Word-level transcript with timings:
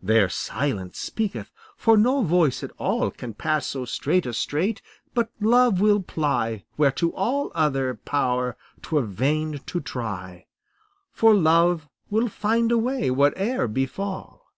There 0.00 0.28
silence 0.28 1.00
speaketh, 1.00 1.50
for 1.76 1.96
no 1.96 2.22
voice 2.22 2.62
at 2.62 2.70
all 2.78 3.10
Can 3.10 3.34
pass 3.34 3.66
so 3.66 3.84
strait 3.84 4.24
a 4.24 4.32
strait; 4.32 4.80
but 5.14 5.30
love 5.40 5.80
will 5.80 6.00
ply 6.00 6.62
Where 6.76 6.92
to 6.92 7.12
all 7.16 7.50
other 7.56 7.96
power 7.96 8.56
'twere 8.82 9.02
vain 9.02 9.58
to 9.66 9.80
try; 9.80 10.46
For 11.10 11.34
love 11.34 11.88
will 12.08 12.28
find 12.28 12.70
a 12.70 12.78
way 12.78 13.08
whate'er 13.10 13.66
befall. 13.66 14.52